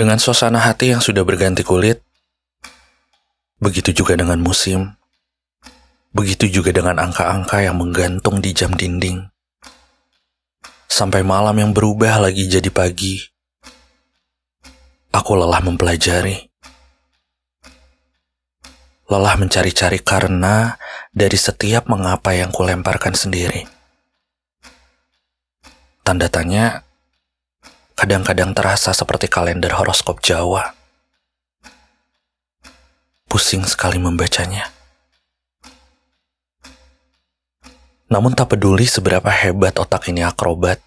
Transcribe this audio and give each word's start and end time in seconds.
Dengan 0.00 0.16
suasana 0.16 0.64
hati 0.64 0.96
yang 0.96 1.04
sudah 1.04 1.28
berganti 1.28 1.60
kulit, 1.60 2.00
begitu 3.60 3.92
juga 3.92 4.16
dengan 4.16 4.40
musim, 4.40 4.96
begitu 6.16 6.48
juga 6.48 6.72
dengan 6.72 6.96
angka-angka 6.96 7.60
yang 7.60 7.76
menggantung 7.76 8.40
di 8.40 8.56
jam 8.56 8.72
dinding. 8.72 9.28
Sampai 10.88 11.20
malam 11.20 11.52
yang 11.52 11.76
berubah 11.76 12.16
lagi 12.16 12.48
jadi 12.48 12.72
pagi, 12.72 13.20
aku 15.12 15.36
lelah 15.36 15.60
mempelajari. 15.68 16.48
Lelah 19.04 19.36
mencari-cari 19.36 20.00
karena 20.00 20.80
dari 21.12 21.36
setiap 21.36 21.92
mengapa 21.92 22.32
yang 22.32 22.48
kulemparkan 22.48 23.12
sendiri. 23.12 23.68
Tanda 26.00 26.32
tanya 26.32 26.88
kadang-kadang 28.00 28.56
terasa 28.56 28.96
seperti 28.96 29.28
kalender 29.28 29.76
horoskop 29.76 30.24
Jawa. 30.24 30.72
Pusing 33.28 33.68
sekali 33.68 34.00
membacanya. 34.00 34.72
Namun 38.08 38.32
tak 38.32 38.56
peduli 38.56 38.88
seberapa 38.88 39.28
hebat 39.28 39.76
otak 39.76 40.08
ini 40.08 40.24
akrobat, 40.24 40.80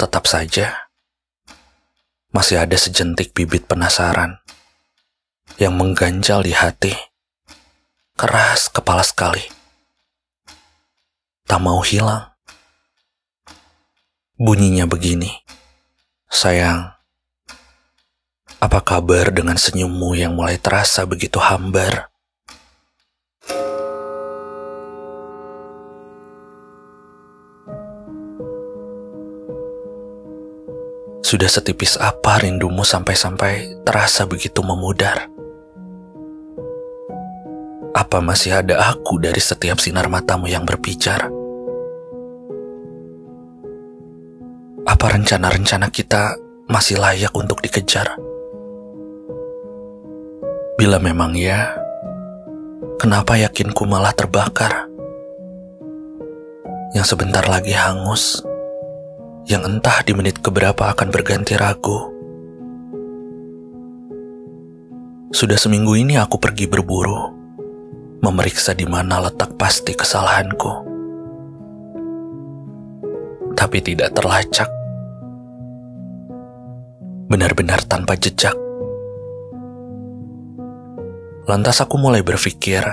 tetap 0.00 0.24
saja 0.24 0.88
masih 2.32 2.64
ada 2.64 2.80
sejentik 2.80 3.36
bibit 3.36 3.68
penasaran 3.68 4.40
yang 5.60 5.76
mengganjal 5.76 6.40
di 6.40 6.56
hati. 6.56 6.96
Keras 8.16 8.72
kepala 8.72 9.04
sekali. 9.04 9.44
Tak 11.44 11.60
mau 11.60 11.84
hilang. 11.84 12.32
Bunyinya 14.40 14.88
begini. 14.88 15.43
Sayang, 16.34 16.90
apa 18.58 18.82
kabar 18.82 19.30
dengan 19.30 19.54
senyummu 19.54 20.18
yang 20.18 20.34
mulai 20.34 20.58
terasa 20.58 21.06
begitu 21.06 21.38
hambar? 21.38 22.10
Sudah 31.22 31.46
setipis 31.46 31.94
apa 32.02 32.42
rindumu 32.42 32.82
sampai-sampai 32.82 33.86
terasa 33.86 34.26
begitu 34.26 34.58
memudar? 34.66 35.30
Apa 37.94 38.18
masih 38.18 38.58
ada 38.58 38.82
aku 38.90 39.22
dari 39.22 39.38
setiap 39.38 39.78
sinar 39.78 40.10
matamu 40.10 40.50
yang 40.50 40.66
berpijar? 40.66 41.43
Rencana-rencana 45.14 45.94
kita 45.94 46.34
masih 46.66 46.98
layak 46.98 47.30
untuk 47.38 47.62
dikejar? 47.62 48.18
Bila 50.74 50.98
memang 50.98 51.38
ya, 51.38 51.70
kenapa 52.98 53.38
yakinku 53.38 53.86
malah 53.86 54.10
terbakar? 54.10 54.90
Yang 56.98 57.14
sebentar 57.14 57.46
lagi 57.46 57.70
hangus, 57.78 58.42
yang 59.46 59.62
entah 59.62 60.02
di 60.02 60.18
menit 60.18 60.42
keberapa 60.42 60.90
akan 60.90 61.14
berganti 61.14 61.54
ragu. 61.54 62.10
Sudah 65.30 65.58
seminggu 65.58 65.94
ini 65.94 66.18
aku 66.18 66.42
pergi 66.42 66.66
berburu, 66.66 67.30
memeriksa 68.18 68.74
di 68.74 68.86
mana 68.86 69.22
letak 69.22 69.54
pasti 69.54 69.94
kesalahanku 69.94 70.90
tapi 73.54 73.78
tidak 73.80 74.12
terlacak. 74.12 74.83
Benar-benar 77.34 77.82
tanpa 77.90 78.14
jejak. 78.14 78.54
Lantas 81.50 81.82
aku 81.82 81.98
mulai 81.98 82.22
berpikir, 82.22 82.86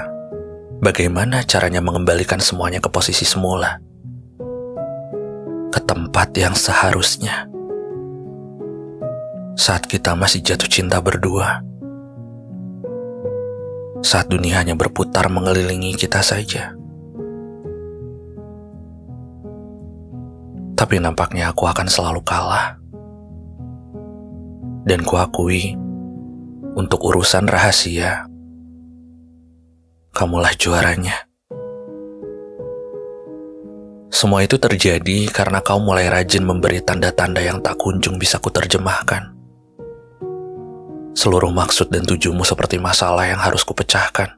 bagaimana 0.81 1.45
caranya 1.45 1.77
mengembalikan 1.77 2.41
semuanya 2.41 2.81
ke 2.81 2.89
posisi 2.89 3.21
semula. 3.21 3.77
Ke 5.69 5.77
tempat 5.85 6.33
yang 6.41 6.57
seharusnya. 6.57 7.45
Saat 9.53 9.85
kita 9.85 10.17
masih 10.17 10.41
jatuh 10.41 10.65
cinta 10.65 10.97
berdua. 11.05 11.61
Saat 14.01 14.33
dunia 14.33 14.57
hanya 14.57 14.73
berputar 14.73 15.29
mengelilingi 15.29 15.93
kita 15.93 16.25
saja. 16.25 16.73
Tapi 20.73 20.97
nampaknya 20.97 21.53
aku 21.53 21.69
akan 21.69 21.85
selalu 21.85 22.25
kalah. 22.25 22.80
Dan 24.81 25.05
kuakui, 25.05 25.77
untuk 26.73 27.05
urusan 27.05 27.45
rahasia, 27.45 28.25
kamulah 30.09 30.57
juaranya. 30.57 31.29
Semua 34.11 34.43
itu 34.43 34.59
terjadi 34.59 35.29
karena 35.31 35.63
kau 35.63 35.79
mulai 35.79 36.11
rajin 36.11 36.43
memberi 36.43 36.83
tanda-tanda 36.83 37.39
yang 37.39 37.63
tak 37.63 37.79
kunjung 37.79 38.17
bisa 38.17 38.41
kuterjemahkan. 38.41 39.31
Seluruh 41.13 41.53
maksud 41.53 41.93
dan 41.93 42.03
tujumu 42.03 42.41
seperti 42.41 42.81
masalah 42.81 43.29
yang 43.29 43.39
harus 43.39 43.61
kupecahkan. 43.61 44.35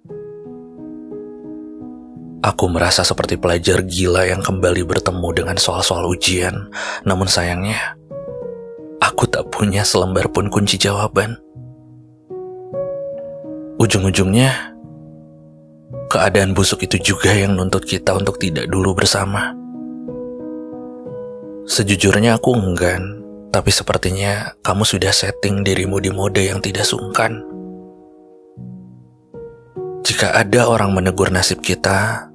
Aku 2.43 2.67
merasa 2.67 3.07
seperti 3.07 3.39
pelajar 3.39 3.79
gila 3.87 4.27
yang 4.27 4.43
kembali 4.43 4.83
bertemu 4.83 5.29
dengan 5.31 5.55
soal-soal 5.55 6.03
ujian, 6.11 6.67
namun 7.07 7.23
sayangnya, 7.23 7.95
aku 9.23 9.31
tak 9.39 9.47
punya 9.55 9.87
selembar 9.87 10.27
pun 10.35 10.51
kunci 10.51 10.75
jawaban. 10.75 11.39
Ujung-ujungnya, 13.79 14.75
keadaan 16.11 16.51
busuk 16.51 16.83
itu 16.83 16.99
juga 16.99 17.31
yang 17.31 17.55
nuntut 17.55 17.87
kita 17.87 18.11
untuk 18.19 18.35
tidak 18.35 18.67
dulu 18.67 18.91
bersama. 18.91 19.55
Sejujurnya 21.63 22.35
aku 22.35 22.51
enggan, 22.51 23.23
tapi 23.47 23.71
sepertinya 23.71 24.59
kamu 24.59 24.83
sudah 24.83 25.15
setting 25.15 25.63
dirimu 25.63 26.03
di 26.03 26.11
mode 26.11 26.43
yang 26.43 26.59
tidak 26.59 26.83
sungkan. 26.83 27.47
Jika 30.03 30.35
ada 30.35 30.67
orang 30.67 30.91
menegur 30.91 31.31
nasib 31.31 31.63
kita, 31.63 32.27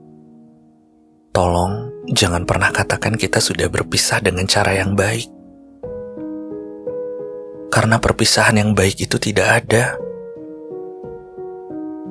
Tolong 1.37 1.93
jangan 2.17 2.49
pernah 2.49 2.73
katakan 2.73 3.13
kita 3.21 3.45
sudah 3.45 3.69
berpisah 3.69 4.25
dengan 4.25 4.49
cara 4.49 4.73
yang 4.81 4.97
baik. 4.97 5.38
Karena 7.79 8.03
perpisahan 8.03 8.59
yang 8.59 8.75
baik 8.75 9.07
itu 9.07 9.23
tidak 9.23 9.63
ada. 9.63 9.95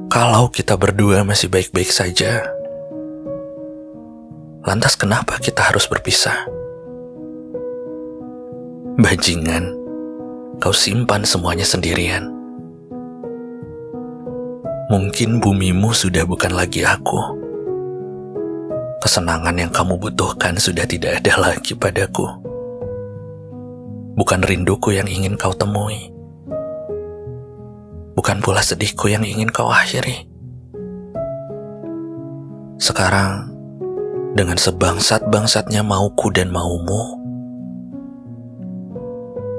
Kalau 0.07 0.47
kita 0.47 0.79
berdua 0.79 1.27
masih 1.27 1.51
baik-baik 1.51 1.91
saja, 1.91 2.47
lantas 4.63 4.95
kenapa 4.95 5.35
kita 5.43 5.67
harus 5.67 5.83
berpisah? 5.91 6.47
Bajingan, 8.95 9.75
kau 10.63 10.71
simpan 10.71 11.27
semuanya 11.27 11.67
sendirian. 11.67 12.31
Mungkin 14.87 15.43
bumimu 15.43 15.91
sudah 15.91 16.23
bukan 16.23 16.55
lagi 16.55 16.87
aku 16.87 17.43
Kesenangan 19.03 19.59
yang 19.59 19.67
kamu 19.75 19.99
butuhkan 19.99 20.55
sudah 20.55 20.87
tidak 20.87 21.19
ada 21.19 21.35
lagi 21.35 21.75
padaku. 21.75 22.46
Bukan 24.17 24.41
rinduku 24.41 24.97
yang 24.97 25.05
ingin 25.05 25.37
kau 25.37 25.53
temui. 25.53 26.09
Bukan 28.17 28.41
pula 28.41 28.65
sedihku 28.65 29.13
yang 29.13 29.21
ingin 29.21 29.53
kau 29.53 29.69
akhiri. 29.69 30.25
Sekarang, 32.81 33.53
dengan 34.33 34.57
sebangsat-bangsatnya 34.57 35.85
mauku 35.85 36.33
dan 36.33 36.49
maumu, 36.49 37.21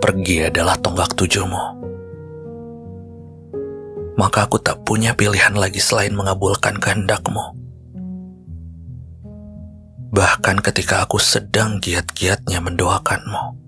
pergi 0.02 0.50
adalah 0.50 0.75
tonggak 0.82 1.14
tujumu 1.14 1.78
maka 4.19 4.50
aku 4.50 4.58
tak 4.58 4.82
punya 4.82 5.14
pilihan 5.14 5.54
lagi 5.54 5.78
selain 5.78 6.11
mengabulkan 6.11 6.75
kehendakmu. 6.82 7.54
Bahkan 10.11 10.58
ketika 10.58 11.06
aku 11.06 11.22
sedang 11.22 11.78
giat-giatnya 11.78 12.58
mendoakanmu. 12.58 13.68